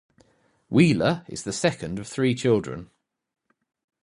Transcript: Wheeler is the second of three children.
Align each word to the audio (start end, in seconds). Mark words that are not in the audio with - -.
Wheeler 0.67 1.23
is 1.27 1.43
the 1.43 1.53
second 1.53 1.99
of 1.99 2.07
three 2.07 2.33
children. 2.33 2.89